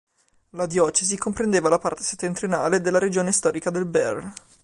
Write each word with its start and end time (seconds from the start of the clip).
La 0.53 0.65
diocesi 0.65 1.15
comprendeva 1.15 1.69
la 1.69 1.77
parte 1.77 2.01
settentrionale 2.01 2.81
della 2.81 2.97
regione 2.97 3.31
storica 3.31 3.69
del 3.69 3.85
Béarn. 3.85 4.33